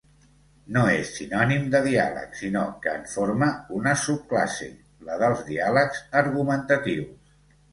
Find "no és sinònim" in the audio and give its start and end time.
0.75-1.67